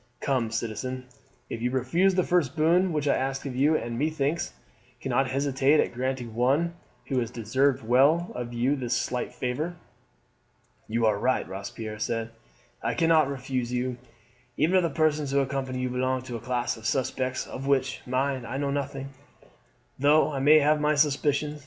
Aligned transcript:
Come, 0.19 0.49
citizen, 0.49 1.05
you 1.47 1.69
refused 1.69 2.15
the 2.15 2.23
first 2.23 2.55
boon 2.55 2.91
which 2.91 3.07
I 3.07 3.13
asked 3.15 3.45
you, 3.45 3.77
and, 3.77 3.99
methinks, 3.99 4.51
cannot 4.99 5.29
hesitate 5.29 5.79
at 5.79 5.93
granting 5.93 6.33
one 6.33 6.73
who 7.05 7.19
has 7.19 7.29
deserved 7.29 7.83
well 7.87 8.31
of 8.33 8.51
you 8.51 8.75
this 8.75 8.97
slight 8.97 9.31
favour." 9.31 9.75
"You 10.87 11.05
are 11.05 11.19
right," 11.19 11.47
Robespierre 11.47 11.99
said. 11.99 12.31
"I 12.81 12.95
cannot 12.95 13.29
refuse 13.29 13.71
you, 13.71 13.97
even 14.57 14.75
if 14.75 14.81
the 14.81 14.89
persons 14.89 15.29
who 15.29 15.39
accompany 15.39 15.77
you 15.81 15.89
belong 15.91 16.23
to 16.23 16.33
the 16.33 16.39
class 16.39 16.77
of 16.77 16.87
suspects, 16.87 17.45
of 17.45 17.67
which, 17.67 18.01
mind, 18.07 18.47
I 18.47 18.57
know 18.57 18.71
nothing, 18.71 19.09
though 19.99 20.31
I 20.31 20.39
may 20.39 20.57
have 20.61 20.81
my 20.81 20.95
suspicions. 20.95 21.59